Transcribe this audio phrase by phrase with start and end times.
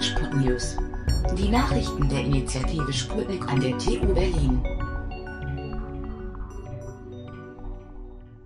[0.00, 0.76] Sputnews.
[1.38, 4.62] Die Nachrichten der Initiative Sputnik an der TU Berlin.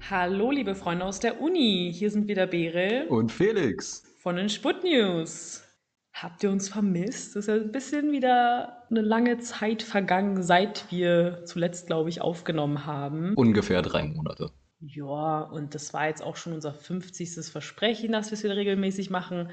[0.09, 1.93] Hallo, liebe Freunde aus der Uni.
[1.95, 4.03] Hier sind wieder Bere Und Felix.
[4.19, 5.63] von den Sputnews.
[6.13, 7.37] Habt ihr uns vermisst?
[7.37, 12.21] Es ist ja ein bisschen wieder eine lange Zeit vergangen, seit wir zuletzt, glaube ich,
[12.21, 13.35] aufgenommen haben.
[13.35, 14.51] Ungefähr drei Monate.
[14.81, 17.47] Ja, und das war jetzt auch schon unser 50.
[17.51, 19.51] Versprechen, dass wir es wieder regelmäßig machen.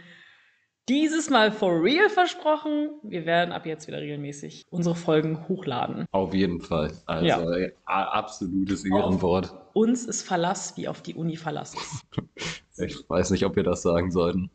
[0.90, 2.92] Dieses Mal for real versprochen.
[3.04, 6.06] Wir werden ab jetzt wieder regelmäßig unsere Folgen hochladen.
[6.12, 6.94] Auf jeden Fall.
[7.06, 7.68] Also Ja.
[7.86, 9.54] a- absolutes Ehrenwort.
[9.74, 12.06] Uns ist Verlass wie auf die Uni Verlass ist.
[12.80, 14.50] Ich weiß nicht, ob wir das sagen sollten.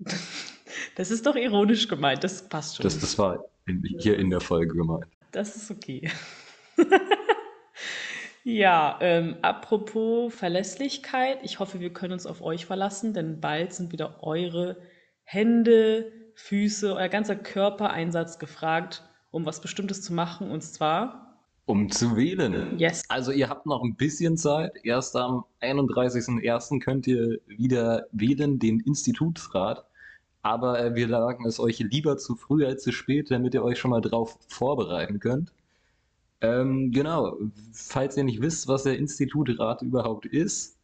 [0.94, 2.84] Das ist doch ironisch gemeint, das passt schon.
[2.84, 5.06] Das, das war in, hier in der Folge gemeint.
[5.32, 6.08] Das ist okay.
[8.44, 13.92] ja, ähm, apropos Verlässlichkeit, ich hoffe, wir können uns auf euch verlassen, denn bald sind
[13.92, 14.76] wieder eure
[15.30, 22.16] Hände, Füße, euer ganzer Körpereinsatz gefragt, um was Bestimmtes zu machen, und zwar, Um zu
[22.16, 22.78] wählen.
[22.78, 24.72] yes, Also ihr habt noch ein bisschen Zeit.
[24.84, 26.80] Erst am 31.01.
[26.80, 29.84] könnt ihr wieder wählen, den Institutsrat.
[30.40, 33.78] Aber äh, wir sagen es euch lieber zu früh als zu spät, damit ihr euch
[33.78, 35.52] schon mal drauf vorbereiten könnt.
[36.40, 37.36] Ähm, genau,
[37.72, 40.77] falls ihr nicht wisst, was der Institutrat überhaupt ist,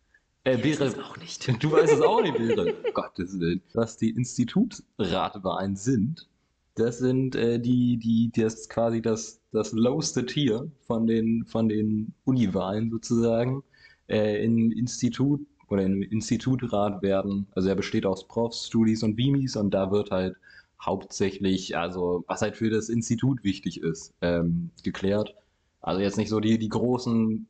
[0.45, 1.49] äh, ich weiß wäre, es auch nicht.
[1.63, 2.75] Du weißt es auch nicht, Bäre.
[2.95, 3.63] Gottes Willen.
[3.73, 6.29] Was die Institutsratwahlen sind,
[6.77, 12.15] das sind äh, die, die, das quasi das, das lowste Tier von den, von den
[12.25, 13.63] Uniwahlen sozusagen.
[14.09, 19.57] Äh, Im Institut oder im Institutrat werden, also er besteht aus Profs, Studis und Beamies
[19.57, 20.37] und da wird halt
[20.81, 25.35] hauptsächlich, also was halt für das Institut wichtig ist, ähm, geklärt.
[25.81, 27.47] Also jetzt nicht so die, die großen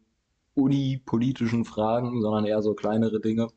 [0.54, 3.48] unipolitischen Fragen, sondern eher so kleinere Dinge.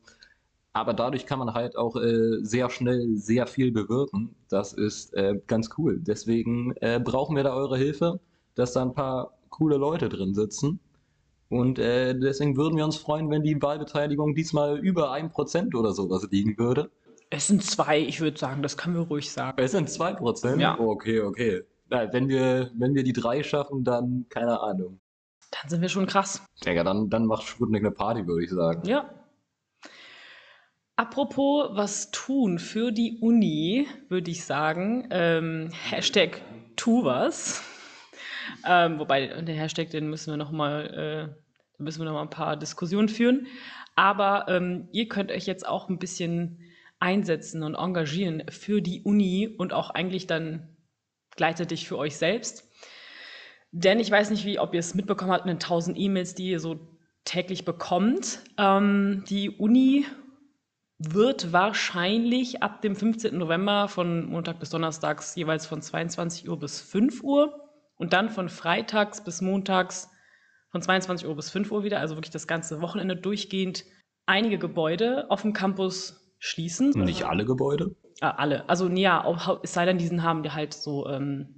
[0.72, 4.34] Aber dadurch kann man halt auch äh, sehr schnell sehr viel bewirken.
[4.48, 5.98] Das ist äh, ganz cool.
[6.00, 8.20] Deswegen äh, brauchen wir da eure Hilfe,
[8.54, 10.80] dass da ein paar coole Leute drin sitzen.
[11.48, 16.28] Und äh, deswegen würden wir uns freuen, wenn die Wahlbeteiligung diesmal über 1% oder sowas
[16.30, 16.90] liegen würde.
[17.30, 19.60] Es sind zwei, ich würde sagen, das können wir ruhig sagen.
[19.60, 20.60] Es sind 2%?
[20.60, 20.78] Ja.
[20.78, 21.62] Okay, okay.
[21.90, 25.00] Na, wenn wir, wenn wir die drei schaffen, dann keine Ahnung.
[25.50, 26.44] Dann sind wir schon krass.
[26.64, 28.86] Digga, dann, dann macht Sputnik eine Party, würde ich sagen.
[28.86, 29.10] Ja.
[30.96, 35.08] Apropos was tun für die Uni, würde ich sagen.
[35.10, 36.42] Ähm, Hashtag
[36.76, 37.62] tu was.
[38.66, 41.42] Ähm, wobei, den Hashtag, den müssen wir noch mal, äh,
[41.76, 43.46] da müssen wir noch mal ein paar Diskussionen führen.
[43.94, 46.60] Aber ähm, ihr könnt euch jetzt auch ein bisschen
[47.00, 50.76] einsetzen und engagieren für die Uni und auch eigentlich dann
[51.36, 52.64] gleichzeitig für euch selbst.
[53.70, 56.50] Denn ich weiß nicht, wie, ob ihr es mitbekommen habt mit den 1000 E-Mails, die
[56.50, 56.80] ihr so
[57.24, 58.40] täglich bekommt.
[58.56, 60.06] Ähm, die Uni
[60.98, 63.36] wird wahrscheinlich ab dem 15.
[63.36, 68.48] November von Montag bis Donnerstags jeweils von 22 Uhr bis 5 Uhr und dann von
[68.48, 70.08] Freitags bis Montags
[70.70, 73.84] von 22 Uhr bis 5 Uhr wieder, also wirklich das ganze Wochenende durchgehend,
[74.26, 76.90] einige Gebäude auf dem Campus schließen.
[76.90, 77.94] Nicht alle Gebäude?
[78.20, 78.68] Ah, alle.
[78.68, 81.57] Also, ja, auch, es sei denn, diesen haben die halt so ähm,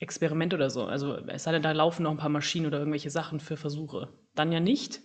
[0.00, 0.86] Experimente oder so.
[0.86, 4.08] Also, es sei denn, da laufen noch ein paar Maschinen oder irgendwelche Sachen für Versuche.
[4.34, 5.00] Dann ja nicht.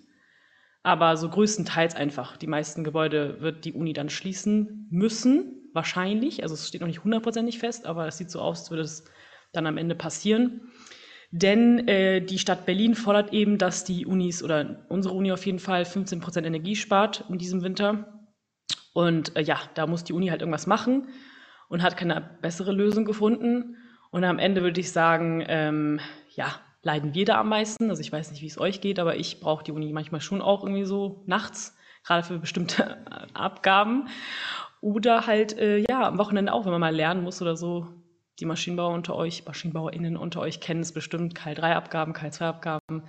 [0.83, 2.37] Aber so größtenteils einfach.
[2.37, 6.43] Die meisten Gebäude wird die Uni dann schließen müssen, wahrscheinlich.
[6.43, 9.03] Also, es steht noch nicht hundertprozentig fest, aber es sieht so aus, als würde es
[9.51, 10.71] dann am Ende passieren.
[11.31, 15.59] Denn äh, die Stadt Berlin fordert eben, dass die Unis oder unsere Uni auf jeden
[15.59, 18.27] Fall 15 Prozent Energie spart in diesem Winter.
[18.93, 21.09] Und äh, ja, da muss die Uni halt irgendwas machen
[21.67, 23.75] und hat keine bessere Lösung gefunden.
[24.15, 25.99] Und am Ende würde ich sagen, ähm,
[26.37, 27.89] ja, leiden wir da am meisten.
[27.89, 30.41] Also ich weiß nicht, wie es euch geht, aber ich brauche die Uni manchmal schon
[30.41, 34.07] auch irgendwie so nachts, gerade für bestimmte Abgaben.
[34.79, 37.87] Oder halt, äh, ja, am Wochenende auch, wenn man mal lernen muss oder so.
[38.39, 43.03] Die Maschinenbauer unter euch, MaschinenbauerInnen unter euch kennen es bestimmt, KL3-Abgaben, KL2-Abgaben.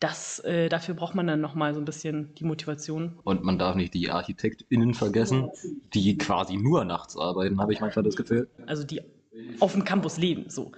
[0.00, 3.18] Das, äh, dafür braucht man dann nochmal so ein bisschen die Motivation.
[3.24, 5.50] Und man darf nicht die ArchitektInnen vergessen,
[5.92, 8.48] die quasi nur nachts arbeiten, habe ich manchmal das Gefühl.
[8.66, 9.02] also die
[9.60, 10.72] auf dem Campus leben, so.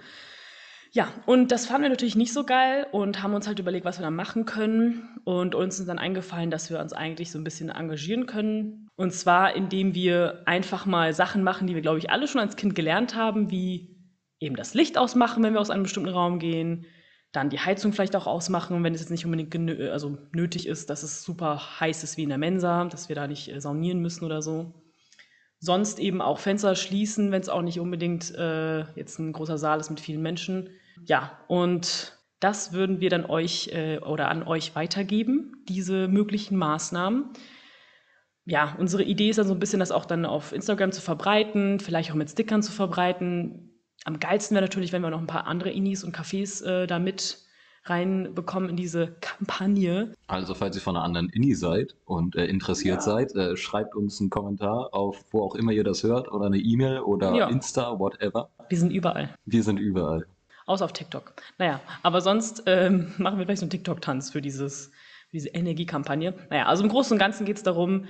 [0.91, 3.99] Ja, und das fanden wir natürlich nicht so geil und haben uns halt überlegt, was
[3.99, 5.19] wir da machen können.
[5.23, 8.87] Und uns ist dann eingefallen, dass wir uns eigentlich so ein bisschen engagieren können.
[8.95, 12.55] Und zwar, indem wir einfach mal Sachen machen, die wir, glaube ich, alle schon als
[12.55, 13.99] Kind gelernt haben, wie
[14.39, 16.87] eben das Licht ausmachen, wenn wir aus einem bestimmten Raum gehen,
[17.31, 19.55] dann die Heizung vielleicht auch ausmachen, wenn es jetzt nicht unbedingt
[19.91, 23.27] also nötig ist, dass es super heiß ist wie in der Mensa, dass wir da
[23.27, 24.73] nicht äh, saunieren müssen oder so.
[25.59, 29.79] Sonst eben auch Fenster schließen, wenn es auch nicht unbedingt äh, jetzt ein großer Saal
[29.79, 30.69] ist mit vielen Menschen.
[31.05, 37.31] Ja, und das würden wir dann euch äh, oder an euch weitergeben, diese möglichen Maßnahmen.
[38.45, 41.79] ja, unsere Idee ist dann so ein bisschen, das auch dann auf Instagram zu verbreiten,
[41.79, 43.81] vielleicht auch mit Stickern zu verbreiten.
[44.05, 46.99] Am geilsten wäre natürlich, wenn wir noch ein paar andere Inis und Cafés äh, da
[46.99, 47.37] mit
[47.85, 50.13] reinbekommen in diese Kampagne.
[50.27, 53.01] Also, falls ihr von einer anderen Inni seid und äh, interessiert Ja.
[53.01, 56.57] seid, äh, schreibt uns einen Kommentar auf, wo auch immer ihr das hört, oder eine
[56.57, 57.47] E-Mail oder Ja.
[57.49, 58.49] Insta, whatever.
[58.69, 59.33] Wir sind überall.
[59.45, 60.25] Wir sind überall.
[60.65, 61.33] Außer auf TikTok.
[61.57, 64.87] Naja, aber sonst ähm, machen wir vielleicht so einen TikTok-Tanz für dieses,
[65.29, 66.33] für diese Energiekampagne.
[66.49, 68.05] Naja, also im Großen und Ganzen geht es darum,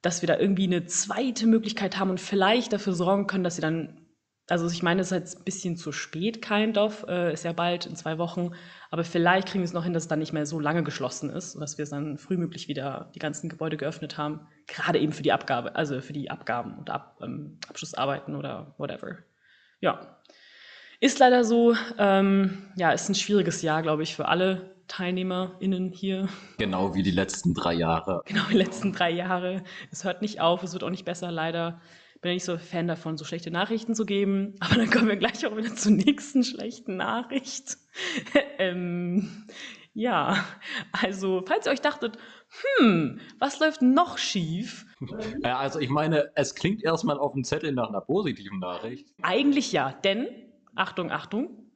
[0.00, 3.62] dass wir da irgendwie eine zweite Möglichkeit haben und vielleicht dafür sorgen können, dass sie
[3.62, 4.00] dann,
[4.48, 7.52] also ich meine, es ist jetzt ein bisschen zu spät, kind of, äh, ist ja
[7.52, 8.50] bald in zwei Wochen,
[8.90, 11.30] aber vielleicht kriegen wir es noch hin, dass es dann nicht mehr so lange geschlossen
[11.30, 15.22] ist dass wir es dann frühmöglich wieder die ganzen Gebäude geöffnet haben, gerade eben für
[15.22, 19.18] die Abgabe, also für die Abgaben und Ab, ähm, Abschlussarbeiten oder whatever.
[19.80, 20.18] Ja,
[21.00, 21.76] ist leider so.
[21.96, 26.28] Ähm, ja, ist ein schwieriges Jahr, glaube ich, für alle TeilnehmerInnen hier.
[26.58, 28.22] Genau wie die letzten drei Jahre.
[28.24, 29.62] Genau, die letzten drei Jahre.
[29.92, 31.80] Es hört nicht auf, es wird auch nicht besser, leider.
[32.20, 34.54] Bin ja nicht so Fan davon, so schlechte Nachrichten zu geben.
[34.60, 37.76] Aber dann kommen wir gleich auch wieder zur nächsten schlechten Nachricht.
[38.58, 39.46] ähm,
[39.94, 40.44] ja,
[40.92, 42.18] also, falls ihr euch dachtet,
[42.78, 44.86] hm, was läuft noch schief?
[45.42, 49.08] Also, ich meine, es klingt erstmal auf dem Zettel nach einer positiven Nachricht.
[49.22, 50.28] Eigentlich ja, denn,
[50.74, 51.68] Achtung, Achtung,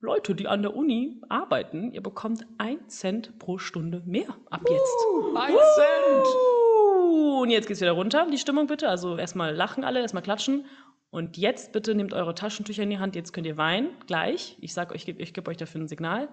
[0.00, 5.06] Leute, die an der Uni arbeiten, ihr bekommt ein Cent pro Stunde mehr ab jetzt.
[5.36, 6.71] Ein Cent!
[7.12, 8.88] Und jetzt geht's wieder runter, die Stimmung bitte.
[8.88, 10.66] Also erstmal lachen alle, erstmal klatschen.
[11.10, 14.56] Und jetzt bitte nehmt eure Taschentücher in die Hand, jetzt könnt ihr weinen, gleich.
[14.60, 16.28] Ich sag euch, ich gebe geb euch dafür ein Signal.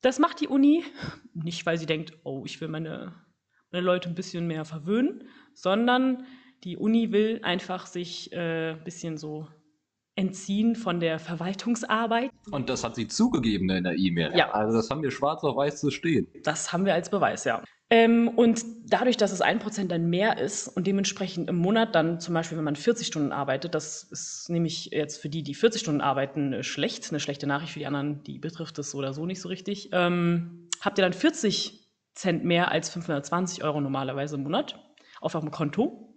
[0.00, 0.84] Das macht die Uni
[1.32, 3.14] nicht, weil sie denkt, oh, ich will meine,
[3.70, 6.26] meine Leute ein bisschen mehr verwöhnen, sondern
[6.64, 9.46] die Uni will einfach sich äh, ein bisschen so
[10.16, 12.30] entziehen von der Verwaltungsarbeit.
[12.50, 14.36] Und das hat sie zugegeben in der E-Mail.
[14.36, 14.50] Ja.
[14.50, 16.26] Also, das haben wir schwarz auf weiß zu stehen.
[16.42, 17.62] Das haben wir als Beweis, ja.
[17.92, 22.32] Ähm, und dadurch, dass es 1% dann mehr ist und dementsprechend im Monat dann zum
[22.32, 26.00] Beispiel, wenn man 40 Stunden arbeitet, das ist nämlich jetzt für die, die 40 Stunden
[26.00, 29.26] arbeiten, äh, schlecht, eine schlechte Nachricht für die anderen, die betrifft es so oder so
[29.26, 34.44] nicht so richtig, ähm, habt ihr dann 40 Cent mehr als 520 Euro normalerweise im
[34.44, 34.78] Monat
[35.20, 36.16] auf eurem Konto.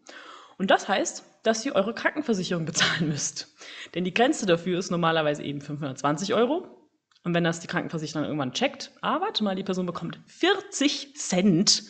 [0.58, 3.54] Und das heißt, dass ihr eure Krankenversicherung bezahlen müsst.
[3.96, 6.85] Denn die Grenze dafür ist normalerweise eben 520 Euro.
[7.26, 11.84] Und wenn das die Krankenversicherung irgendwann checkt, ah, warte mal, die Person bekommt 40 Cent,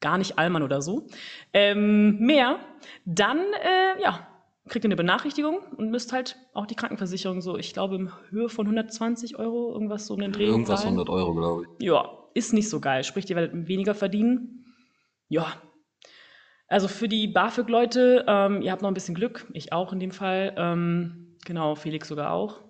[0.00, 1.06] gar nicht Allmann oder so,
[1.54, 2.60] ähm, mehr,
[3.06, 4.28] dann, äh, ja,
[4.68, 8.50] kriegt ihr eine Benachrichtigung und müsst halt auch die Krankenversicherung so, ich glaube, in Höhe
[8.50, 10.98] von 120 Euro, irgendwas so in den Dreh Irgendwas zahlen.
[10.98, 11.86] 100 Euro, glaube ich.
[11.86, 13.02] Ja, ist nicht so geil.
[13.02, 14.66] Sprich, ihr werdet weniger verdienen.
[15.28, 15.46] Ja.
[16.68, 19.46] Also für die BAföG-Leute, ähm, ihr habt noch ein bisschen Glück.
[19.54, 20.54] Ich auch in dem Fall.
[20.56, 22.60] Ähm, genau, Felix sogar auch.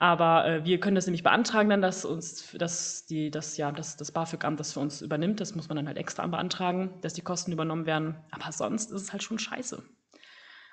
[0.00, 3.98] Aber äh, wir können das nämlich beantragen dann, dass uns dass die, das, ja, dass
[3.98, 5.40] das BAföG-Amt das für uns übernimmt.
[5.40, 8.16] Das muss man dann halt extra beantragen, dass die Kosten übernommen werden.
[8.30, 9.82] Aber sonst ist es halt schon scheiße.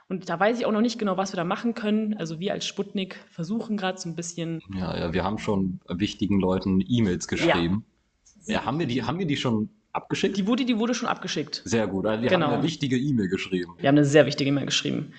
[0.07, 2.15] Und da weiß ich auch noch nicht genau, was wir da machen können.
[2.15, 6.39] Also wir als Sputnik versuchen gerade so ein bisschen Ja, ja, wir haben schon wichtigen
[6.39, 7.85] Leuten E-Mails geschrieben.
[8.45, 8.63] Ja.
[8.63, 10.37] haben, wir die, haben wir die schon abgeschickt?
[10.37, 11.61] Die wurde, die wurde schon abgeschickt.
[11.65, 12.05] Sehr gut.
[12.05, 12.45] Also wir Genau.
[12.47, 13.73] haben eine wichtige E-Mail geschrieben.
[13.77, 15.11] Wir haben eine sehr wichtige E-Mail geschrieben.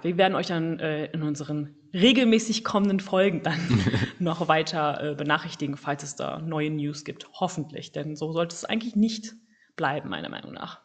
[0.00, 3.60] Wir werden euch dann äh, in unseren regelmäßig kommenden Folgen dann
[4.18, 7.28] noch weiter äh, benachrichtigen, falls es da neue News gibt.
[7.34, 9.34] Hoffentlich, denn so sollte es eigentlich nicht
[9.76, 10.80] bleiben, meiner Meinung nach.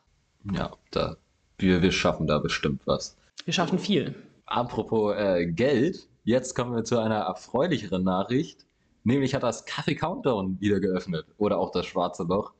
[0.53, 1.17] Ja, da,
[1.57, 3.17] wir, wir schaffen da bestimmt was.
[3.45, 4.15] Wir schaffen viel.
[4.45, 8.65] Apropos äh, Geld, jetzt kommen wir zu einer erfreulicheren Nachricht.
[9.03, 11.25] Nämlich hat das Kaffee Countdown wieder geöffnet.
[11.37, 12.53] Oder auch das Schwarze Loch.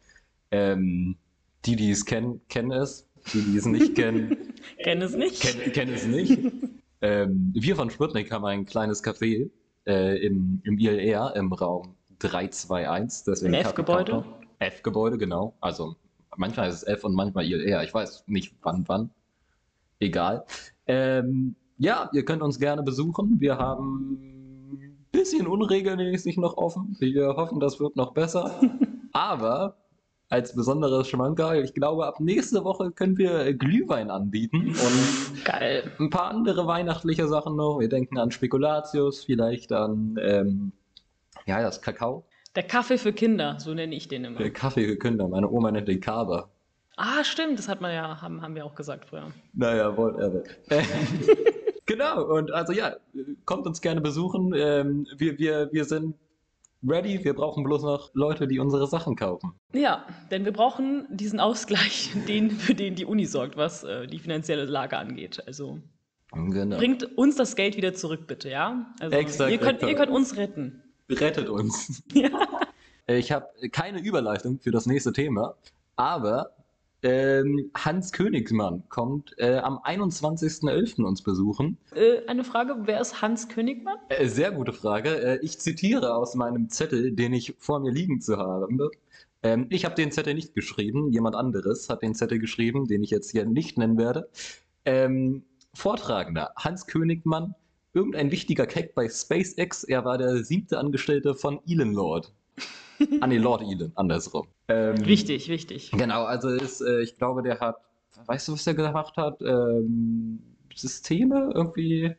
[0.51, 1.17] Ähm,
[1.65, 3.06] die, die es kennen, kennen es.
[3.33, 4.37] Die, die es nicht kennen,
[4.83, 5.41] Kenn es nicht.
[5.41, 6.39] kennen, kennen es nicht.
[7.01, 9.49] ähm, wir von Sputnik haben ein kleines Café
[9.85, 13.25] äh, im, im ILR im Raum 321.
[13.25, 14.23] Deswegen Im F-Gebäude?
[14.59, 15.53] F-Gebäude, genau.
[15.61, 15.95] Also
[16.35, 17.83] manchmal ist es F und manchmal ILR.
[17.83, 19.09] Ich weiß nicht wann, wann.
[19.99, 20.45] Egal.
[20.87, 23.39] Ähm, ja, ihr könnt uns gerne besuchen.
[23.39, 24.13] Wir haben
[24.71, 26.95] ein bisschen unregelmäßig noch offen.
[26.99, 28.59] Wir hoffen, das wird noch besser.
[29.11, 29.75] Aber
[30.29, 35.91] als besonderes Schmankerl, ich glaube, ab nächste Woche können wir Glühwein anbieten und Geil.
[35.99, 37.79] ein paar andere weihnachtliche Sachen noch.
[37.79, 40.71] Wir denken an Spekulatius, vielleicht an, ähm,
[41.45, 42.25] ja, das Kakao.
[42.55, 44.39] Der Kaffee für Kinder, so nenne ich den immer.
[44.39, 45.27] Der Kaffee gekünder.
[45.27, 46.49] Meine Oma nennt den Kaba.
[46.97, 49.31] Ah, stimmt, das hat man ja, haben, haben wir auch gesagt früher.
[49.53, 50.41] Naja, whatever.
[51.85, 52.95] genau, und also ja,
[53.45, 54.53] kommt uns gerne besuchen.
[54.55, 56.15] Ähm, wir, wir, wir sind
[56.87, 57.23] ready.
[57.23, 59.53] Wir brauchen bloß noch Leute, die unsere Sachen kaufen.
[59.73, 64.19] Ja, denn wir brauchen diesen Ausgleich, den, für den die Uni sorgt, was äh, die
[64.19, 65.43] finanzielle Lage angeht.
[65.47, 65.79] Also
[66.33, 66.77] Genau.
[66.77, 68.93] bringt uns das Geld wieder zurück, bitte, ja?
[68.99, 70.83] Also Exakt, ihr, könnt, ihr könnt uns retten.
[71.09, 72.03] Rettet uns.
[72.13, 72.29] Ja.
[73.09, 75.55] Ich habe keine Überleitung für das nächste Thema,
[75.95, 76.56] aber
[77.07, 81.03] Ähm, Hans Königsmann kommt äh, am 21.11.
[81.03, 81.77] uns besuchen.
[81.95, 83.95] Äh, eine Frage, wer ist Hans Königmann?
[84.09, 85.15] Äh, sehr gute Frage.
[85.21, 88.91] Äh, ich zitiere aus meinem Zettel, den ich vor mir liegen zu habe.
[89.41, 93.09] Ähm, ich habe den Zettel nicht geschrieben, jemand anderes hat den Zettel geschrieben, den ich
[93.09, 94.27] jetzt hier nicht nennen werde.
[94.83, 97.55] Ähm, Vortragender Hans Königmann,
[97.93, 99.85] irgendein wichtiger Keck bei SpaceX.
[99.85, 102.33] Er war der siebte Angestellte von Elon Lord.
[103.21, 104.47] Ah nee, Lord Elon, andersrum.
[104.67, 105.91] Ähm, wichtig, wichtig.
[105.91, 107.77] Genau, also ist, äh, ich glaube, der hat,
[108.25, 109.41] weißt du, was er gemacht hat?
[109.41, 110.39] Ähm,
[110.75, 112.15] Systeme irgendwie.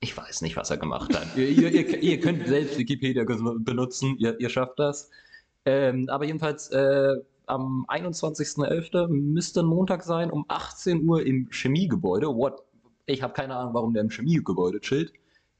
[0.00, 1.36] Ich weiß nicht, was er gemacht hat.
[1.36, 5.10] ihr, ihr, ihr, könnt selbst Wikipedia benutzen, ihr, ihr schafft das.
[5.66, 9.08] Ähm, aber jedenfalls äh, am 21.11.
[9.08, 12.28] müsste ein Montag sein, um 18 Uhr im Chemiegebäude.
[12.28, 12.62] What?
[13.06, 15.12] Ich habe keine Ahnung, warum der im Chemiegebäude chillt.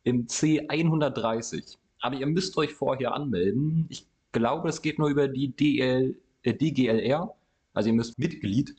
[0.04, 1.76] Im C130.
[2.00, 3.86] Aber ihr müsst euch vorher anmelden.
[3.90, 7.34] Ich glaube, es geht nur über die DL, äh, DGLR.
[7.75, 8.75] Also ihr müsst Mitglied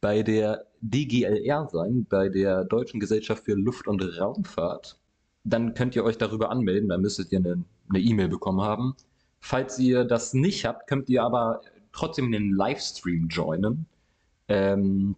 [0.00, 4.98] bei der DGLR sein, bei der Deutschen Gesellschaft für Luft- und Raumfahrt.
[5.44, 8.94] Dann könnt ihr euch darüber anmelden, dann müsstet ihr eine E-Mail e bekommen haben.
[9.40, 11.60] Falls ihr das nicht habt, könnt ihr aber
[11.92, 13.86] trotzdem den Livestream joinen.
[14.48, 15.16] Ähm,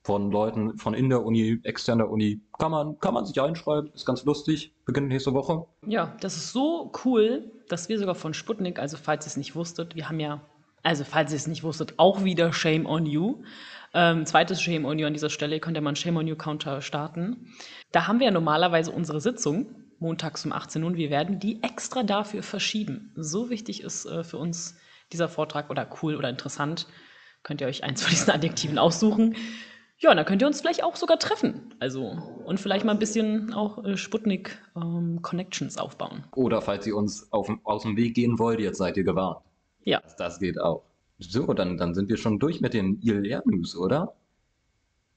[0.03, 2.41] von Leuten von in der Uni, externer Uni.
[2.59, 5.67] Kann man, kann man sich einschreiben, ist ganz lustig, beginnt nächste Woche.
[5.87, 9.55] Ja, das ist so cool, dass wir sogar von Sputnik, also falls ihr es nicht
[9.55, 10.41] wusstet, wir haben ja,
[10.83, 13.43] also falls ihr es nicht wusstet, auch wieder Shame on You.
[13.93, 16.27] Ähm, zweites Shame on You an dieser Stelle, ihr könnt ja mal einen Shame on
[16.27, 17.53] You Counter starten.
[17.93, 21.63] Da haben wir ja normalerweise unsere Sitzung, montags um 18 Uhr, und wir werden die
[21.63, 23.13] extra dafür verschieben.
[23.17, 24.77] So wichtig ist äh, für uns
[25.13, 26.87] dieser Vortrag oder cool oder interessant.
[27.43, 29.35] Könnt ihr euch eins von diesen Adjektiven aussuchen.
[29.99, 31.75] Ja, dann könnt ihr uns vielleicht auch sogar treffen.
[31.79, 36.25] Also, und vielleicht mal ein bisschen auch äh, Sputnik-Connections ähm, aufbauen.
[36.35, 39.43] Oder falls ihr uns auf, aus dem Weg gehen wollt, jetzt seid ihr gewarnt.
[39.85, 40.01] Ja.
[40.01, 40.85] Das, das geht auch.
[41.19, 44.15] So, dann, dann sind wir schon durch mit den ILR-News, oder?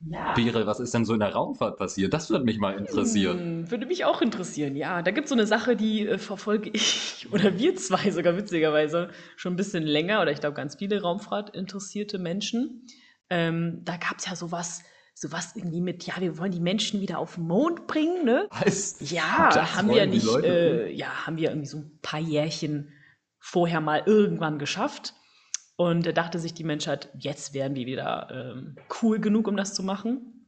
[0.10, 0.34] Ja.
[0.34, 2.13] Bere, was ist denn so in der Raumfahrt passiert?
[2.13, 3.39] Das würde mich mal interessieren.
[3.39, 5.01] Hm, würde mich auch interessieren, ja.
[5.01, 9.10] Da gibt es so eine Sache, die äh, verfolge ich, oder wir zwei sogar witzigerweise,
[9.38, 12.86] schon ein bisschen länger, oder ich glaube ganz viele Raumfahrt interessierte Menschen.
[13.29, 17.17] Ähm, da gab es ja sowas, sowas irgendwie mit, ja, wir wollen die Menschen wieder
[17.20, 18.48] auf den Mond bringen, ne?
[18.51, 18.98] Was?
[19.10, 22.91] Ja, das haben wir nicht, äh, ja, haben wir irgendwie so ein paar Jährchen
[23.43, 25.13] vorher mal irgendwann geschafft.
[25.75, 29.73] Und da dachte sich die Menschheit, jetzt werden wir wieder ähm, cool genug, um das
[29.73, 30.47] zu machen.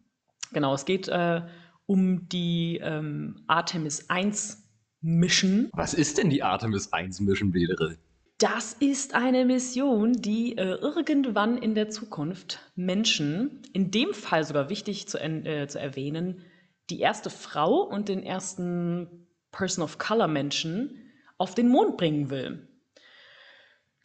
[0.53, 1.41] Genau, es geht äh,
[1.85, 4.63] um die ähm, Artemis 1
[5.01, 5.69] Mission.
[5.73, 7.97] Was ist denn die Artemis 1 Mission, Wedere?
[8.37, 14.69] Das ist eine Mission, die äh, irgendwann in der Zukunft Menschen, in dem Fall sogar
[14.69, 16.43] wichtig zu, äh, zu erwähnen,
[16.89, 22.69] die erste Frau und den ersten Person of Color Menschen auf den Mond bringen will.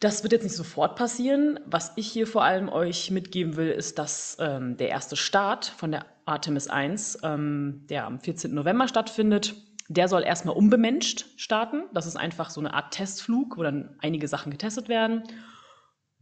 [0.01, 1.59] Das wird jetzt nicht sofort passieren.
[1.67, 5.91] Was ich hier vor allem euch mitgeben will, ist, dass ähm, der erste Start von
[5.91, 8.51] der Artemis 1, ähm, der am 14.
[8.51, 9.53] November stattfindet,
[9.89, 11.83] der soll erstmal unbemenscht starten.
[11.93, 15.21] Das ist einfach so eine Art Testflug, wo dann einige Sachen getestet werden.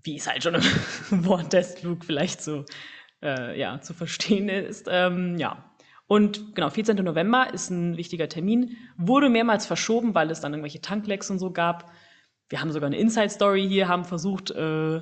[0.03, 0.61] Wie es halt schon im
[1.25, 2.65] Wort Testflug vielleicht so
[3.23, 4.87] äh, ja, zu verstehen ist.
[4.91, 5.71] Ähm, ja.
[6.05, 6.97] Und genau, 14.
[6.97, 8.75] November ist ein wichtiger Termin.
[8.97, 11.89] Wurde mehrmals verschoben, weil es dann irgendwelche Tanklecks und so gab.
[12.49, 15.01] Wir haben sogar eine Inside-Story hier, haben versucht, äh,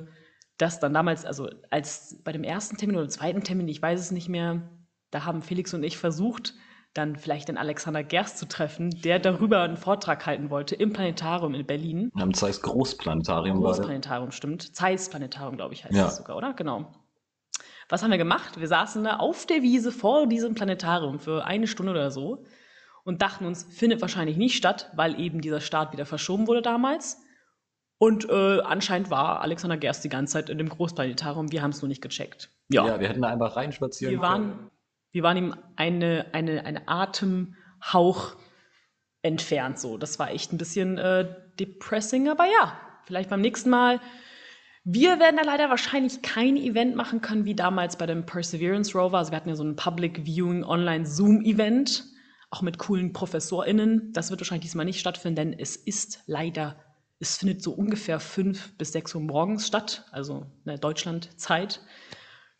[0.57, 4.11] das dann damals, also als bei dem ersten Termin oder zweiten Termin, ich weiß es
[4.11, 4.69] nicht mehr,
[5.11, 6.53] da haben Felix und ich versucht,
[6.93, 11.53] dann vielleicht den Alexander Gerst zu treffen, der darüber einen Vortrag halten wollte im Planetarium
[11.53, 12.11] in Berlin.
[12.15, 13.61] Am Zeiss Großplanetarium.
[13.61, 14.75] Großplanetarium, stimmt.
[14.75, 16.05] Zeiss Planetarium, glaube ich, heißt ja.
[16.05, 16.53] das sogar, oder?
[16.53, 16.91] Genau.
[17.89, 18.59] Was haben wir gemacht?
[18.59, 22.43] Wir saßen da auf der Wiese vor diesem Planetarium für eine Stunde oder so
[23.05, 27.21] und dachten uns, findet wahrscheinlich nicht statt, weil eben dieser Start wieder verschoben wurde damals.
[27.99, 31.51] Und äh, anscheinend war Alexander Gerst die ganze Zeit in dem Großplanetarium.
[31.51, 32.49] Wir haben es nur nicht gecheckt.
[32.69, 32.85] Ja.
[32.85, 34.71] ja, wir hätten da einfach reinspazieren wir waren, können.
[35.11, 38.35] Wir waren ihm eine, eine, eine Atemhauch
[39.23, 39.79] entfernt.
[39.79, 39.97] So.
[39.97, 41.27] Das war echt ein bisschen äh,
[41.59, 43.99] depressing, aber ja, vielleicht beim nächsten Mal.
[44.89, 49.17] Wir werden da leider wahrscheinlich kein Event machen können wie damals bei dem Perseverance Rover.
[49.17, 52.05] Also wir hatten ja so ein Public Viewing Online Zoom Event,
[52.51, 54.13] auch mit coolen ProfessorInnen.
[54.13, 56.77] Das wird wahrscheinlich diesmal nicht stattfinden, denn es ist leider,
[57.19, 61.81] es findet so ungefähr fünf bis sechs Uhr morgens statt, also in Deutschland-Zeit.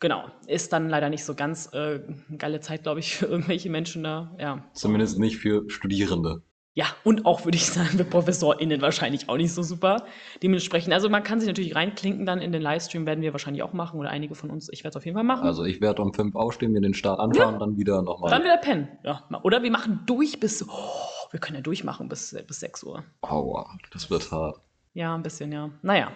[0.00, 2.00] Genau, ist dann leider nicht so ganz äh,
[2.36, 4.36] geile Zeit, glaube ich, für irgendwelche Menschen da.
[4.38, 4.64] Ja.
[4.72, 6.42] Zumindest nicht für Studierende.
[6.74, 10.04] Ja, und auch würde ich sagen, für ProfessorInnen wahrscheinlich auch nicht so super.
[10.44, 13.72] Dementsprechend, also man kann sich natürlich reinklinken dann in den Livestream, werden wir wahrscheinlich auch
[13.72, 14.68] machen oder einige von uns.
[14.72, 15.44] Ich werde es auf jeden Fall machen.
[15.44, 17.58] Also ich werde um fünf aufstehen, mir den Start anschauen, Ja.
[17.58, 18.30] dann wieder nochmal.
[18.30, 18.86] dann wieder pennen.
[19.02, 19.24] Ja.
[19.42, 23.04] Oder wir machen durch bis, oh, wir können ja durchmachen bis, bis 6 Uhr.
[23.22, 24.60] Aua, das wird hart.
[24.94, 25.70] Ja, ein bisschen, ja.
[25.82, 26.12] Naja.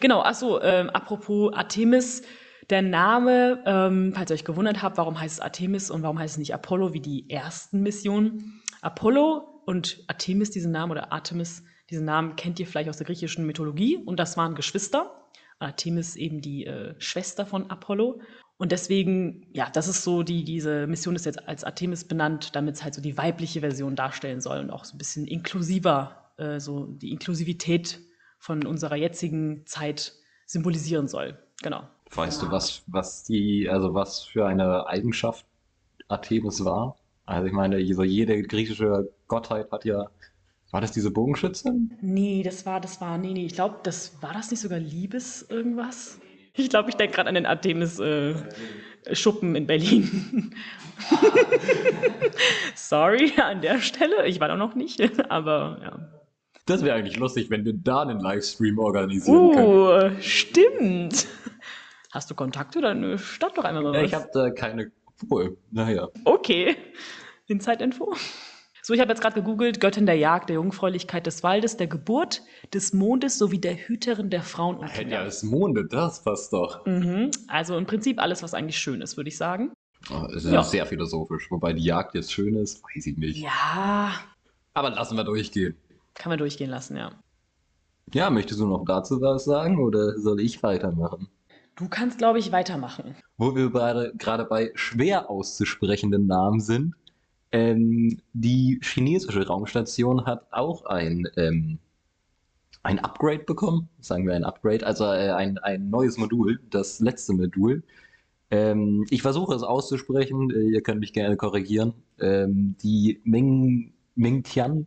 [0.00, 2.22] Genau, achso, ähm, apropos Artemis,
[2.68, 6.34] der Name, ähm, falls ihr euch gewundert habt, warum heißt es Artemis und warum heißt
[6.34, 8.62] es nicht Apollo wie die ersten Missionen?
[8.82, 13.46] Apollo und Artemis, diesen Namen, oder Artemis, diesen Namen kennt ihr vielleicht aus der griechischen
[13.46, 15.28] Mythologie und das waren Geschwister.
[15.58, 18.20] Artemis eben die äh, Schwester von Apollo.
[18.58, 22.76] Und deswegen, ja, das ist so, die, diese Mission ist jetzt als Artemis benannt, damit
[22.76, 26.58] es halt so die weibliche Version darstellen soll und auch so ein bisschen inklusiver, äh,
[26.58, 28.00] so die Inklusivität
[28.38, 30.14] von unserer jetzigen Zeit
[30.46, 31.38] symbolisieren soll.
[31.62, 31.82] Genau.
[32.14, 35.44] Weißt du, was, was die, also was für eine Eigenschaft
[36.08, 36.96] Artemis war?
[37.26, 40.08] Also ich meine, so jede griechische Gottheit hat ja,
[40.70, 41.92] war das diese Bogenschützin?
[42.00, 45.42] Nee, das war, das war, nee, nee, ich glaube, das war das nicht sogar Liebes
[45.48, 46.18] irgendwas?
[46.56, 48.34] Ich glaube, ich denke gerade an den Artemis äh,
[49.42, 50.54] in Berlin.
[52.74, 56.08] Sorry an der Stelle, ich war da noch nicht, aber ja.
[56.66, 59.68] Das wäre eigentlich lustig, wenn wir da einen Livestream organisieren können.
[59.68, 61.28] Uh, stimmt.
[62.10, 62.80] Hast du Kontakte?
[62.80, 64.08] Dann äh, start doch einmal mal Ja, was.
[64.08, 64.90] ich habe da keine,
[65.28, 66.08] wohl, naja.
[66.24, 66.76] Okay.
[67.46, 68.14] Inside-Info.
[68.86, 72.42] So, ich habe jetzt gerade gegoogelt, Göttin der Jagd, der Jungfräulichkeit des Waldes, der Geburt,
[72.72, 75.24] des Mondes sowie der Hüterin der Frauen und Ja, Kinder.
[75.24, 76.86] das Monde, das passt doch.
[76.86, 77.32] Mhm.
[77.48, 79.72] Also im Prinzip alles, was eigentlich schön ist, würde ich sagen.
[80.08, 80.62] Oh, ist Ja.
[80.62, 81.50] sehr philosophisch.
[81.50, 83.38] Wobei die Jagd jetzt schön ist, weiß ich nicht.
[83.38, 84.12] Ja,
[84.72, 85.74] Aber lassen wir durchgehen.
[86.14, 87.10] kann man durchgehen lassen, ja.
[88.14, 91.26] Ja, möchtest du noch dazu was sagen oder soll ich weitermachen?
[91.74, 93.16] Du kannst, glaube ich, weitermachen.
[93.36, 93.68] Wo wir
[94.16, 96.94] gerade bei schwer auszusprechenden Namen sind.
[97.52, 101.78] Ähm, die chinesische Raumstation hat auch ein, ähm,
[102.82, 103.88] ein Upgrade bekommen.
[104.00, 107.82] Sagen wir ein Upgrade, also äh, ein, ein neues Modul, das letzte Modul.
[108.50, 111.94] Ähm, ich versuche es auszusprechen, äh, ihr könnt mich gerne korrigieren.
[112.20, 114.86] Ähm, die Ming, Mingtian,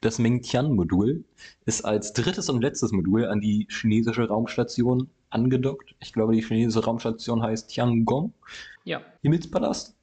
[0.00, 1.24] das Mingtian-Modul
[1.64, 5.94] ist als drittes und letztes Modul an die chinesische Raumstation angedockt.
[6.00, 8.32] Ich glaube, die chinesische Raumstation heißt Tiangong.
[8.84, 9.00] Ja.
[9.22, 9.96] Himmelspalast.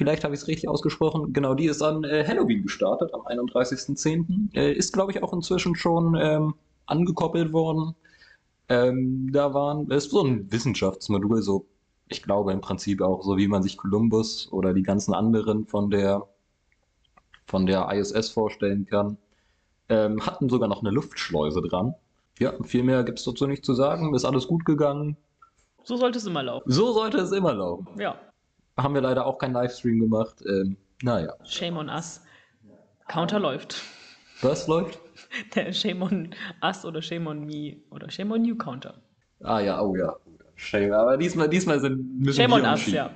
[0.00, 1.34] Vielleicht habe ich es richtig ausgesprochen.
[1.34, 4.48] Genau, die ist an äh, Halloween gestartet, am 31.10.
[4.54, 6.54] Äh, ist, glaube ich, auch inzwischen schon ähm,
[6.86, 7.94] angekoppelt worden.
[8.70, 11.66] Ähm, da waren, ist so ein Wissenschaftsmodul, so,
[12.08, 15.90] ich glaube im Prinzip auch so, wie man sich Columbus oder die ganzen anderen von
[15.90, 16.26] der,
[17.44, 19.18] von der ISS vorstellen kann.
[19.90, 21.94] Ähm, hatten sogar noch eine Luftschleuse dran.
[22.38, 24.14] Ja, viel mehr gibt es dazu nicht zu sagen.
[24.14, 25.18] Ist alles gut gegangen.
[25.82, 26.72] So sollte es immer laufen.
[26.72, 27.86] So sollte es immer laufen.
[27.98, 28.18] Ja.
[28.82, 30.36] Haben wir leider auch keinen Livestream gemacht.
[30.46, 32.22] Ähm, naja, Shame on us.
[33.08, 33.82] Counter läuft.
[34.42, 34.98] was läuft?
[35.54, 38.94] Der Shame on us oder Shame on me oder Shame on you Counter.
[39.42, 40.14] Ah ja, oh ja.
[40.54, 40.92] Shame.
[40.92, 43.10] Aber diesmal, diesmal sind müssen Shame on us, ja.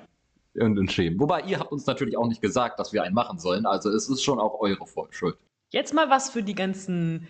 [0.55, 1.19] Und ein Shame.
[1.19, 3.67] Wobei, ihr habt uns natürlich auch nicht gesagt, dass wir einen machen sollen.
[3.67, 5.37] Also es ist schon auch eure Schuld.
[5.71, 7.27] Jetzt mal was für die ganzen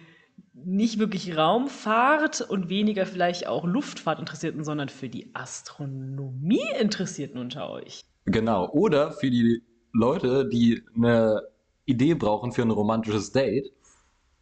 [0.53, 7.71] nicht wirklich Raumfahrt und weniger vielleicht auch Luftfahrt Interessierten, sondern für die Astronomie Interessierten unter
[7.71, 8.05] euch.
[8.27, 8.71] Genau.
[8.71, 11.43] Oder für die Leute, die eine
[11.87, 13.73] Idee brauchen für ein romantisches Date.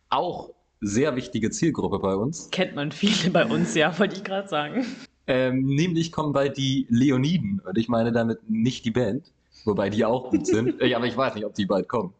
[0.08, 2.50] Auch sehr wichtige Zielgruppe bei uns.
[2.50, 4.84] Kennt man viele bei uns, ja, wollte ich gerade sagen.
[5.26, 7.60] Ähm, nämlich kommen bald die Leoniden.
[7.64, 9.32] Und ich meine damit nicht die Band,
[9.64, 10.80] wobei die auch gut sind.
[10.82, 12.12] ja, aber ich weiß nicht, ob die bald kommen.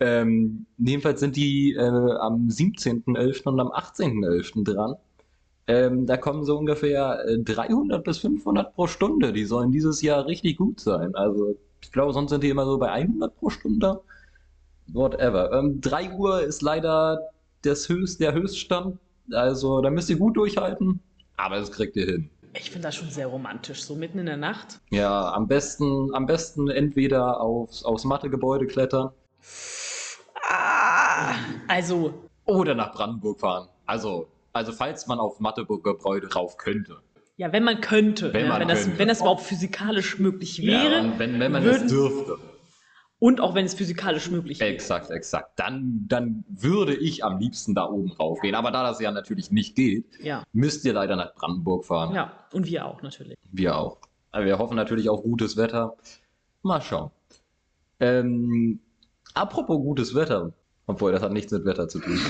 [0.00, 3.44] Ähm, jedenfalls sind die äh, am 17.11.
[3.44, 4.64] und am 18.11.
[4.64, 4.96] dran.
[5.66, 9.32] Ähm, da kommen so ungefähr äh, 300 bis 500 pro Stunde.
[9.32, 11.14] Die sollen dieses Jahr richtig gut sein.
[11.14, 14.00] Also, ich glaube, sonst sind die immer so bei 100 pro Stunde.
[14.88, 15.52] Whatever.
[15.52, 17.30] Ähm, 3 Uhr ist leider
[17.62, 18.98] das Höchst, der Höchststand.
[19.30, 21.00] Also, da müsst ihr gut durchhalten.
[21.36, 22.30] Aber das kriegt ihr hin.
[22.54, 24.80] Ich finde das schon sehr romantisch, so mitten in der Nacht.
[24.90, 29.10] Ja, am besten, am besten entweder aufs, aufs Mathegebäude klettern
[30.50, 31.34] Ah,
[31.68, 32.12] also,
[32.44, 33.68] oder nach Brandenburg fahren.
[33.86, 36.98] Also, also falls man auf Mathegebäude rauf könnte.
[37.36, 38.98] ja, wenn man könnte, Wenn ja, man wenn, das, könnte.
[38.98, 41.00] wenn das überhaupt physikalisch möglich wäre.
[41.02, 42.36] und wenn, wenn man es dürfte.
[43.18, 44.70] Und auch wenn es physikalisch möglich wäre.
[44.70, 45.56] Exakt, exakt.
[45.60, 48.56] Dann, dann würde ich am liebsten da oben raufgehen.
[48.56, 52.14] Aber da das ja natürlich nicht geht, Ja, müsst ihr leider nach Brandenburg fahren.
[52.14, 52.32] ja.
[52.52, 53.36] Und wir auch natürlich.
[53.52, 53.98] Wir auch.
[54.32, 55.96] Aber wir hoffen natürlich auf gutes Wetter.
[56.62, 57.10] Mal schauen.
[58.00, 58.80] Ähm,
[59.34, 60.52] apropos gutes Wetter.
[60.86, 62.18] Obwohl, das hat nichts mit Wetter zu tun.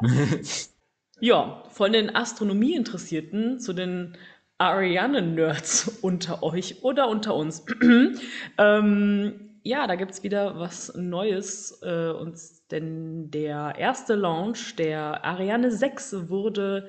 [1.20, 4.16] Ja, von den Astronomie-Interessierten zu den
[4.58, 7.64] Ariane-Nerds unter euch oder unter uns.
[8.58, 11.80] ähm, ja, da gibt es wieder was Neues.
[11.82, 12.36] Äh, und
[12.70, 16.88] denn der erste Launch der Ariane 6 wurde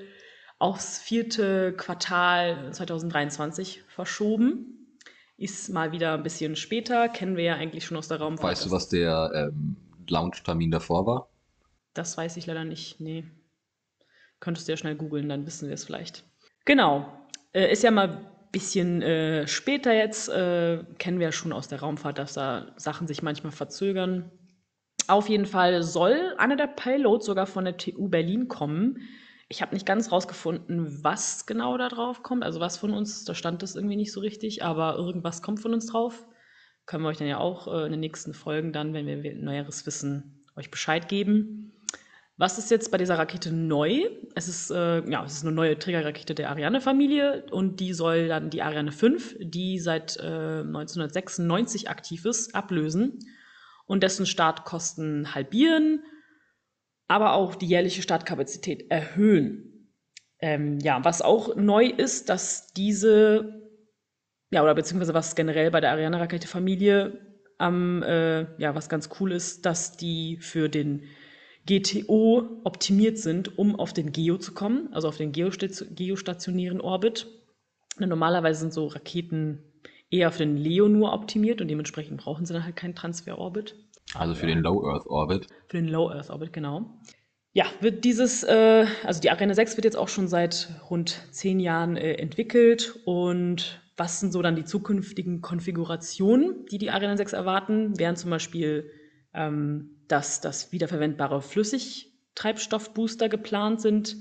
[0.59, 4.97] aufs vierte Quartal 2023 verschoben.
[5.37, 8.51] Ist mal wieder ein bisschen später, kennen wir ja eigentlich schon aus der Raumfahrt.
[8.51, 9.77] weißt du, was der ähm,
[10.09, 11.29] Launch-Termin davor war?
[11.93, 12.99] Das weiß ich leider nicht.
[12.99, 13.23] Nee.
[14.39, 16.23] Könntest du ja schnell googeln, dann wissen wir es vielleicht.
[16.65, 17.12] Genau.
[17.54, 20.30] Äh, ist ja mal ein bisschen äh, später jetzt.
[20.30, 24.32] Äh, kennen wir ja schon aus der Raumfahrt, dass da Sachen sich manchmal verzögern.
[25.08, 28.99] Auf jeden Fall soll einer der Payloads sogar von der TU Berlin kommen.
[29.47, 32.43] Ich habe nicht ganz rausgefunden, was genau da drauf kommt.
[32.43, 35.73] Also was von uns, da stand das irgendwie nicht so richtig, aber irgendwas kommt von
[35.73, 36.28] uns drauf.
[36.86, 39.88] Können wir euch dann ja auch äh, in den nächsten Folgen dann, wenn wir neueres
[39.88, 41.68] wissen, euch Bescheid geben.
[42.39, 44.06] Was ist jetzt bei dieser Rakete neu?
[44.34, 48.49] Es ist, äh, ja, es ist eine neue Trägerrakete der Ariane-Familie und die soll dann
[48.49, 53.19] die Ariane 5, die seit äh, 1996 aktiv ist, ablösen
[53.88, 56.02] und dessen Startkosten halbieren,
[57.10, 59.91] aber auch die jährliche Startkapazität erhöhen.
[60.39, 63.69] Ähm, ja, was auch neu ist, dass diese,
[64.49, 67.19] ja, oder beziehungsweise was generell bei der Ariane-Rakete-Familie
[67.58, 71.04] am, äh, ja, was ganz cool ist, dass die für den
[71.69, 77.27] GTO optimiert sind, um auf den Geo zu kommen, also auf den geostat- geostationären Orbit.
[77.99, 79.60] Ne, Normalerweise sind so Raketen
[80.10, 83.75] eher für den Leo nur optimiert und dementsprechend brauchen sie dann halt keinen Transfer-Orbit.
[84.15, 85.47] Also für den Low Earth Orbit.
[85.67, 86.99] Für den Low Earth Orbit, genau.
[87.53, 91.60] Ja, wird dieses, äh, also die Ariane 6 wird jetzt auch schon seit rund zehn
[91.60, 92.99] Jahren äh, entwickelt.
[93.05, 97.99] Und was sind so dann die zukünftigen Konfigurationen, die die Ariane 6 erwarten?
[97.99, 98.89] Wären zum Beispiel,
[99.36, 104.17] ähm, dass, dass wiederverwendbare Flüssigtreibstoffbooster geplant sind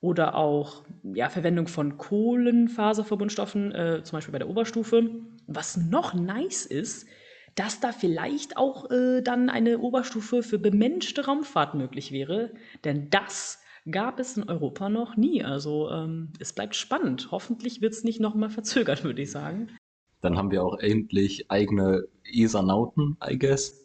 [0.00, 5.10] oder auch ja, Verwendung von Kohlenfaserverbundstoffen, äh, zum Beispiel bei der Oberstufe.
[5.46, 7.06] Was noch nice ist,
[7.54, 12.52] dass da vielleicht auch äh, dann eine Oberstufe für bemenschte Raumfahrt möglich wäre.
[12.84, 15.42] Denn das gab es in Europa noch nie.
[15.42, 17.28] Also ähm, es bleibt spannend.
[17.30, 19.68] Hoffentlich wird es nicht nochmal verzögert, würde ich sagen.
[20.20, 23.83] Dann haben wir auch endlich eigene ESA-Nauten, I guess.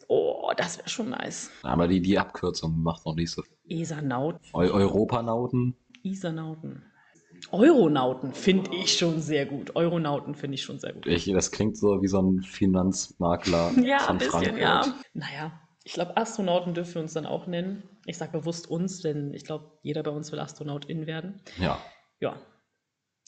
[0.50, 1.50] Oh, das wäre schon nice.
[1.62, 3.56] Aber die, die Abkürzung macht noch nicht so viel.
[3.68, 5.76] ESA-Nauten, Eu Europanauten.
[6.02, 6.82] ISA-Nauten.
[7.52, 9.76] Euronauten finde ich schon sehr gut.
[9.76, 11.06] Euronauten finde ich schon sehr gut.
[11.06, 14.58] Ich, das klingt so wie so ein Finanzmakler Ja, von ein bisschen, Frankfurt.
[14.60, 14.94] ja.
[15.14, 17.84] Naja, ich glaube, Astronauten dürfen wir uns dann auch nennen.
[18.06, 21.40] Ich sage bewusst uns, denn ich glaube, jeder bei uns will Astronautin werden.
[21.58, 21.78] Ja,
[22.18, 22.36] Ja,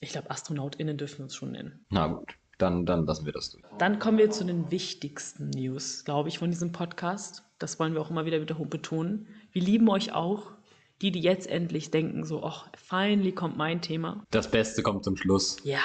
[0.01, 1.87] ich glaube, AstronautInnen dürfen wir uns schon nennen.
[1.91, 2.35] na gut.
[2.63, 3.65] Dann, dann lassen wir das durch.
[3.79, 7.43] Dann kommen wir zu den wichtigsten News, glaube ich, von diesem Podcast.
[7.59, 9.27] Das wollen wir auch immer wieder wieder betonen.
[9.51, 10.53] Wir lieben euch auch.
[11.01, 14.25] Die, die jetzt endlich denken, so, ach, finally kommt mein Thema.
[14.31, 15.57] Das Beste kommt zum Schluss.
[15.65, 15.81] Ja.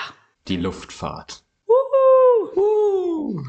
[0.48, 1.44] Die Luftfahrt.
[1.66, 2.60] Wuhu!
[3.40, 3.44] Uh,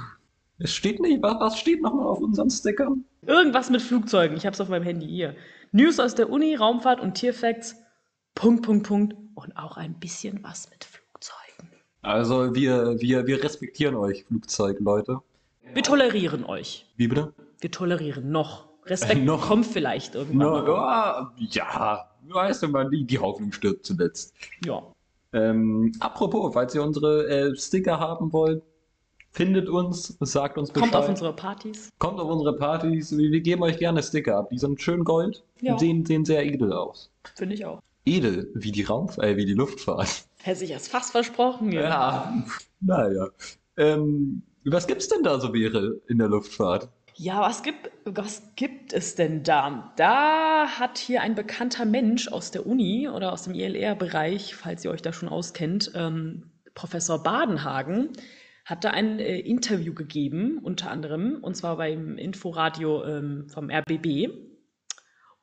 [0.56, 3.04] es steht nicht, was, was steht nochmal auf unseren Stickern?
[3.26, 4.38] Irgendwas mit Flugzeugen.
[4.38, 5.36] Ich habe es auf meinem Handy hier.
[5.72, 7.76] News aus der Uni, Raumfahrt und Tierfacts.
[8.34, 9.14] Punkt, Punkt, Punkt.
[9.34, 11.67] Und auch ein bisschen was mit Flugzeugen.
[12.08, 15.20] Also wir, wir, wir respektieren euch, Flugzeugleute.
[15.74, 16.86] Wir tolerieren euch.
[16.96, 17.34] Wie bitte?
[17.60, 18.64] Wir tolerieren noch.
[18.86, 19.48] Respekt Äh, noch?
[19.48, 20.64] kommt vielleicht irgendwann.
[20.64, 24.34] Na, ja, ja, weißt du mal, die, die Hoffnung stirbt zuletzt.
[24.64, 24.82] ja.
[25.34, 28.62] Ähm, apropos, falls ihr unsere äh, Sticker haben wollt,
[29.30, 30.90] findet uns, sagt uns Bescheid.
[30.90, 31.90] Kommt auf unsere Partys.
[31.98, 33.14] Kommt auf unsere Partys.
[33.14, 34.48] Wir, wir geben euch gerne Sticker ab.
[34.50, 35.74] Die sind schön gold Ja.
[35.74, 37.10] und sehen, sehen sehr edel aus.
[37.36, 37.82] Finde ich auch.
[38.06, 40.24] Edel, wie die Raum, äh, wie die Luftfahrt.
[40.42, 41.72] Hätte sich jetzt fast versprochen.
[41.72, 42.32] Ja,
[42.80, 43.28] naja.
[43.76, 46.88] Ähm, was gibt's denn da so wäre in der Luftfahrt?
[47.14, 49.92] Ja, was gibt, was gibt es denn da?
[49.96, 54.92] Da hat hier ein bekannter Mensch aus der Uni oder aus dem ILR-Bereich, falls ihr
[54.92, 58.10] euch da schon auskennt, ähm, Professor Badenhagen,
[58.64, 64.30] hat da ein äh, Interview gegeben, unter anderem, und zwar beim Inforadio ähm, vom RBB.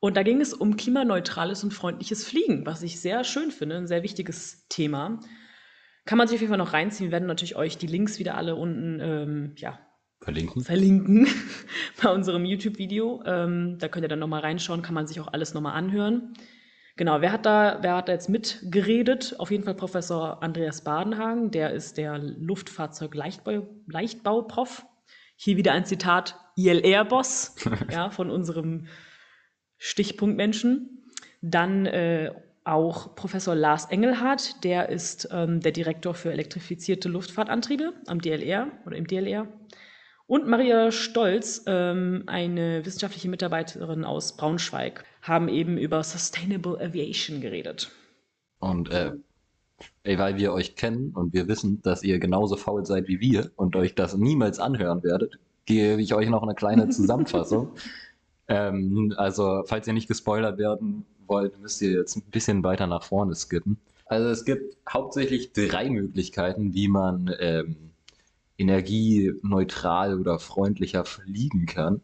[0.05, 3.87] Und da ging es um klimaneutrales und freundliches Fliegen, was ich sehr schön finde, ein
[3.87, 5.19] sehr wichtiges Thema.
[6.05, 7.07] Kann man sich auf jeden Fall noch reinziehen.
[7.07, 9.79] Wir werden natürlich euch die Links wieder alle unten ähm, ja,
[10.21, 10.63] Verlinken.
[10.63, 11.27] verlinken
[12.03, 13.23] bei unserem YouTube-Video.
[13.25, 16.35] Ähm, da könnt ihr dann nochmal reinschauen, kann man sich auch alles nochmal anhören.
[16.97, 19.33] Genau, wer hat da, wer hat da jetzt mitgeredet?
[19.39, 24.85] Auf jeden Fall Professor Andreas Badenhagen, der ist der Luftfahrzeug-Leichtbau-Prof
[25.35, 27.55] Hier wieder ein Zitat ILR-Boss
[27.89, 28.85] ja, von unserem
[29.85, 31.03] Stichpunktmenschen.
[31.41, 32.31] Dann äh,
[32.63, 38.95] auch Professor Lars Engelhardt, der ist ähm, der Direktor für elektrifizierte Luftfahrtantriebe am DLR oder
[38.95, 39.47] im DLR.
[40.25, 47.91] Und Maria Stolz, ähm, eine wissenschaftliche Mitarbeiterin aus Braunschweig, haben eben über Sustainable Aviation geredet.
[48.57, 49.11] Und äh,
[50.03, 53.75] weil wir euch kennen und wir wissen, dass ihr genauso faul seid wie wir und
[53.75, 57.73] euch das niemals anhören werdet, gebe ich euch noch eine kleine Zusammenfassung.
[58.47, 63.03] ähm, also, falls ihr nicht gespoilert werden wollt, müsst ihr jetzt ein bisschen weiter nach
[63.03, 63.77] vorne skippen.
[64.05, 67.75] Also es gibt hauptsächlich drei Möglichkeiten, wie man ähm,
[68.57, 72.01] energieneutral oder freundlicher fliegen kann.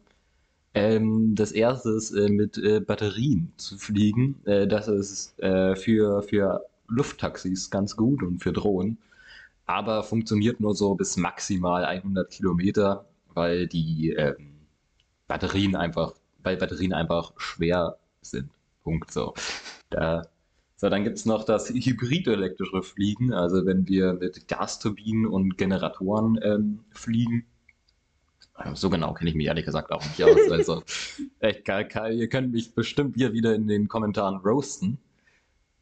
[0.74, 4.42] Ähm, das erste ist äh, mit äh, Batterien zu fliegen.
[4.46, 8.98] Äh, das ist äh, für, für Lufttaxis ganz gut und für Drohnen.
[9.66, 14.52] Aber funktioniert nur so bis maximal 100 Kilometer, weil die ähm,
[15.28, 18.50] Batterien einfach, weil Batterien einfach schwer sind.
[18.84, 19.34] Punkt so.
[19.90, 20.24] Da
[20.82, 26.40] so, dann gibt es noch das hybrid-elektrische Fliegen, also wenn wir mit Gasturbinen und Generatoren
[26.42, 27.46] ähm, fliegen.
[28.74, 30.36] So genau kenne ich mich ehrlich gesagt auch nicht aus.
[30.50, 30.82] Also,
[31.40, 32.16] echt geil, geil.
[32.16, 34.98] Ihr könnt mich bestimmt hier wieder in den Kommentaren roasten.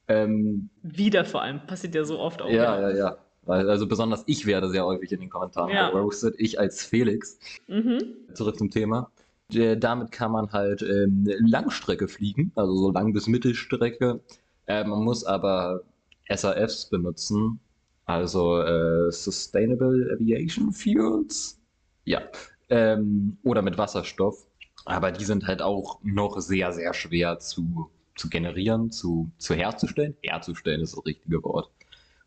[0.10, 2.50] Ähm, wieder vor allem, passiert ja so oft auch.
[2.50, 3.18] Ja, ja, ja.
[3.44, 5.88] Weil, also besonders ich werde sehr häufig in den Kommentaren ja.
[5.88, 7.40] roasted, ich als Felix.
[7.68, 8.18] Mhm.
[8.34, 9.10] Zurück zum Thema.
[9.52, 14.22] Damit kann man halt ähm, Langstrecke fliegen, also so lang bis Mittelstrecke
[14.70, 15.82] äh, man muss aber
[16.30, 17.60] SAFs benutzen,
[18.06, 21.60] also äh, Sustainable Aviation Fuels.
[22.06, 22.22] Ja.
[22.70, 24.46] Ähm, oder mit Wasserstoff.
[24.86, 30.16] Aber die sind halt auch noch sehr, sehr schwer zu, zu generieren, zu, zu herzustellen.
[30.22, 31.72] Herzustellen ist das richtige Wort.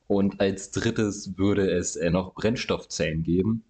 [0.08, 3.64] Und als drittes würde es äh, noch Brennstoffzellen geben.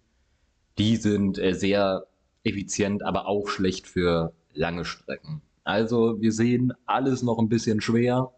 [0.79, 2.07] Die sind äh, sehr
[2.43, 5.41] effizient, aber auch schlecht für lange Strecken.
[5.63, 8.31] Also wir sehen alles noch ein bisschen schwer.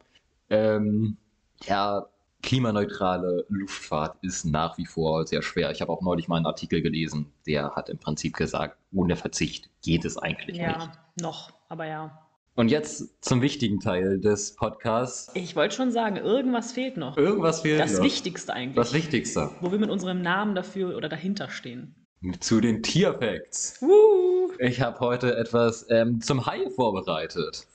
[0.50, 1.18] Ähm,
[1.63, 2.06] ja,
[2.44, 5.72] klimaneutrale Luftfahrt ist nach wie vor sehr schwer.
[5.72, 9.70] Ich habe auch neulich mal einen Artikel gelesen, der hat im Prinzip gesagt, ohne Verzicht
[9.82, 10.86] geht es eigentlich ja, nicht.
[10.86, 10.91] Ja,
[11.22, 12.22] noch, aber ja.
[12.54, 15.30] Und jetzt zum wichtigen Teil des Podcasts.
[15.34, 17.18] Ich wollte schon sagen, irgendwas fehlt noch.
[17.18, 17.98] Irgendwas fehlt das noch.
[17.98, 18.76] Das Wichtigste eigentlich.
[18.76, 19.50] Das Wichtigste.
[19.60, 21.96] Wo wir mit unserem Namen dafür oder dahinter stehen.
[22.39, 23.81] Zu den Tierfacts.
[23.81, 24.51] Uh.
[24.59, 27.67] Ich habe heute etwas ähm, zum Hai vorbereitet.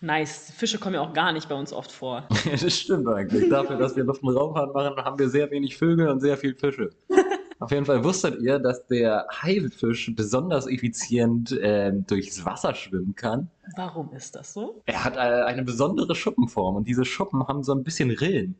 [0.00, 0.52] Nice.
[0.54, 2.28] Fische kommen ja auch gar nicht bei uns oft vor.
[2.50, 3.48] das stimmt eigentlich.
[3.48, 6.54] Dafür, dass wir Luft- und Raumfahrt machen, haben wir sehr wenig Vögel und sehr viel
[6.54, 6.90] Fische.
[7.60, 13.48] Auf jeden Fall wusstet ihr, dass der Haifisch besonders effizient äh, durchs Wasser schwimmen kann.
[13.76, 14.82] Warum ist das so?
[14.84, 18.56] Er hat äh, eine besondere Schuppenform und diese Schuppen haben so ein bisschen Rillen.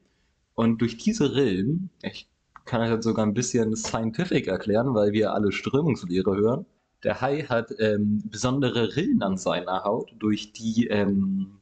[0.55, 2.29] Und durch diese Rillen, ich
[2.65, 6.67] kann euch das sogar ein bisschen scientific erklären, weil wir alle Strömungslehre hören,
[7.03, 11.61] der Hai hat ähm, besondere Rillen an seiner Haut, durch die ähm,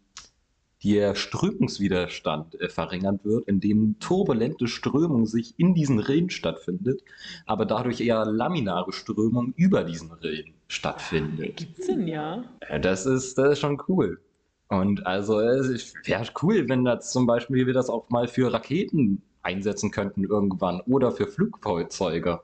[0.84, 7.02] der Strömungswiderstand äh, verringert wird, indem turbulente Strömung sich in diesen Rillen stattfindet,
[7.46, 11.56] aber dadurch eher laminare Strömung über diesen Rillen stattfindet.
[11.56, 12.44] Gibt Sinn, ja.
[12.60, 14.20] Äh, das ist, das ist schon cool.
[14.68, 19.22] Und also es wäre cool, wenn das zum Beispiel wir das auch mal für Raketen
[19.42, 22.40] einsetzen könnten irgendwann oder für Flugzeuge.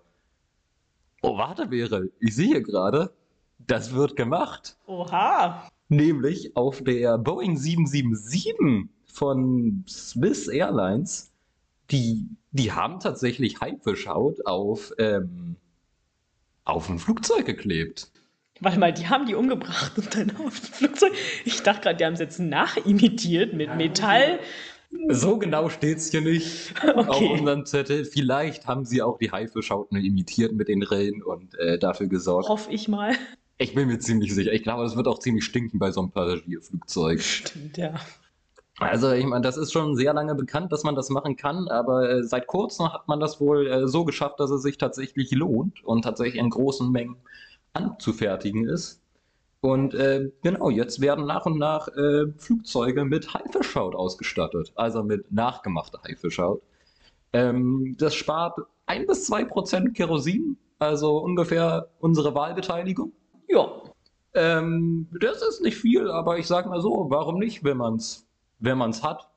[1.22, 2.08] Oh, warte, wäre.
[2.20, 3.12] Ich sehe gerade,
[3.58, 4.76] das wird gemacht.
[4.86, 5.68] Oha.
[5.88, 11.32] Nämlich auf der Boeing 777 von Swiss Airlines.
[11.90, 15.56] Die, die haben tatsächlich Haifischhaut auf, ähm,
[16.64, 18.12] auf ein Flugzeug geklebt.
[18.60, 21.12] Warte mal, die haben die umgebracht und dann auf das Flugzeug.
[21.44, 24.40] Ich dachte gerade, die haben es jetzt nachimitiert mit Metall.
[25.10, 27.08] So genau steht es hier nicht okay.
[27.08, 28.04] auf unserem Zettel.
[28.04, 32.48] Vielleicht haben sie auch die Haifischhauten imitiert mit den Rillen und äh, dafür gesorgt.
[32.48, 33.14] Hoffe ich mal.
[33.58, 34.52] Ich bin mir ziemlich sicher.
[34.52, 37.20] Ich glaube, das wird auch ziemlich stinken bei so einem Passagierflugzeug.
[37.20, 37.94] Stimmt, ja.
[38.78, 42.08] Also, ich meine, das ist schon sehr lange bekannt, dass man das machen kann, aber
[42.08, 45.84] äh, seit kurzem hat man das wohl äh, so geschafft, dass es sich tatsächlich lohnt
[45.84, 47.16] und tatsächlich in großen Mengen
[47.72, 49.02] anzufertigen ist.
[49.60, 55.32] Und äh, genau, jetzt werden nach und nach äh, Flugzeuge mit Haifischhaut ausgestattet, also mit
[55.32, 56.62] nachgemachter Haifischhaut.
[57.32, 63.12] Ähm, das spart ein bis zwei Prozent Kerosin, also ungefähr unsere Wahlbeteiligung.
[63.48, 63.68] Ja.
[64.34, 68.26] Ähm, das ist nicht viel, aber ich sag mal so, warum nicht, wenn man's,
[68.60, 69.28] wenn man's hat?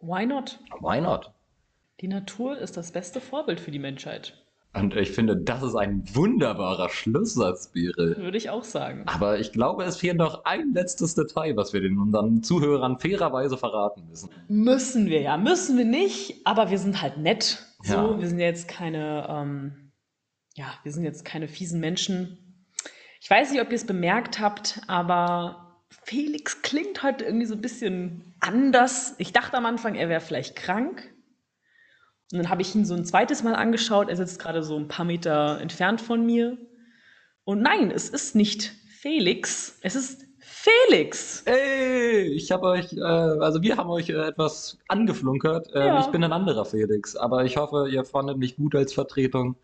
[0.00, 0.58] Why not?
[0.80, 1.32] Why not?
[2.00, 4.34] Die Natur ist das beste Vorbild für die Menschheit.
[4.74, 8.16] Und ich finde, das ist ein wunderbarer Schlusssatz, Birel.
[8.18, 9.04] Würde ich auch sagen.
[9.06, 13.56] Aber ich glaube, es fehlt noch ein letztes Detail, was wir den unseren Zuhörern fairerweise
[13.56, 14.28] verraten müssen.
[14.48, 17.64] Müssen wir ja, müssen wir nicht, aber wir sind halt nett.
[17.82, 18.20] So, ja.
[18.20, 19.92] wir sind jetzt keine, ähm,
[20.54, 22.66] ja, wir sind jetzt keine fiesen Menschen.
[23.20, 27.60] Ich weiß nicht, ob ihr es bemerkt habt, aber Felix klingt heute irgendwie so ein
[27.60, 29.14] bisschen anders.
[29.18, 31.02] Ich dachte am Anfang, er wäre vielleicht krank.
[32.32, 34.08] Und dann habe ich ihn so ein zweites Mal angeschaut.
[34.08, 36.58] Er sitzt gerade so ein paar Meter entfernt von mir.
[37.44, 41.42] Und nein, es ist nicht Felix, es ist Felix.
[41.46, 45.68] Ey, ich habe euch, äh, also wir haben euch äh, etwas angeflunkert.
[45.74, 46.00] Ähm, Ja.
[46.00, 49.56] Ich bin ein anderer Felix, aber ich hoffe, ihr fandet mich gut als Vertretung.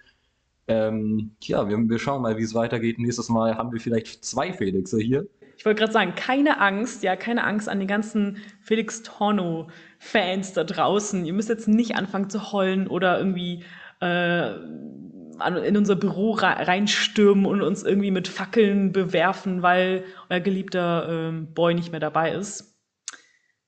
[0.67, 2.99] Ähm, ja, wir, wir schauen mal, wie es weitergeht.
[2.99, 5.27] Nächstes Mal haben wir vielleicht zwei Felixe hier.
[5.57, 10.65] Ich wollte gerade sagen, keine Angst, ja, keine Angst an die ganzen Felix Torno-Fans da
[10.65, 11.25] draußen.
[11.25, 13.65] Ihr müsst jetzt nicht anfangen zu heulen oder irgendwie
[14.01, 21.09] äh, in unser Büro re- reinstürmen und uns irgendwie mit Fackeln bewerfen, weil euer geliebter
[21.09, 22.79] ähm, Boy nicht mehr dabei ist.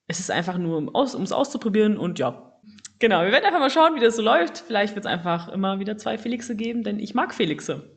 [0.07, 2.53] Es ist einfach nur, um es auszuprobieren und ja.
[2.99, 4.59] Genau, wir werden einfach mal schauen, wie das so läuft.
[4.59, 7.96] Vielleicht wird es einfach immer wieder zwei Felixe geben, denn ich mag Felixe.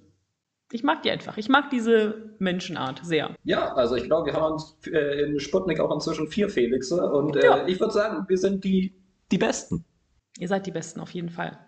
[0.73, 1.37] Ich mag die einfach.
[1.37, 3.35] Ich mag diese Menschenart sehr.
[3.45, 7.37] Ja, also ich glaube, wir haben uns äh, in Sputnik auch inzwischen vier Felixe und
[7.37, 7.67] äh, Ja.
[7.67, 8.95] ich würde sagen, wir sind die,
[9.33, 9.85] die Besten.
[10.39, 11.59] Ihr seid die Besten auf jeden Fall.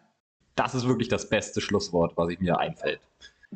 [0.55, 3.01] Das ist wirklich das beste Schlusswort, was ich mir einfällt.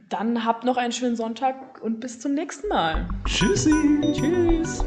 [0.08, 3.08] Dann habt noch einen schönen Sonntag und bis zum nächsten Mal.
[3.24, 3.72] Tschüssi!
[4.12, 4.84] Tschüss.